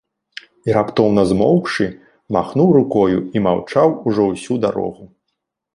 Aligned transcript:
І 0.69 0.73
раптоўна 0.77 1.25
змоўкшы, 1.33 1.85
махнуў 2.39 2.69
рукою 2.81 3.19
і 3.39 3.47
маўчаў 3.51 3.87
ужо 4.11 4.21
ўсю 4.31 4.61
дарогу. 4.67 5.03